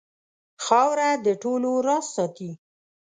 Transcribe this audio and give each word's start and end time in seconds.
خاوره 0.65 1.09
د 1.25 1.27
ټولو 1.41 1.69
راز 1.87 2.05
ساتي. 2.15 2.51